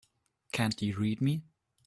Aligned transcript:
Can't 0.51 0.81
you 0.81 0.97
read 0.97 1.21
me? 1.21 1.43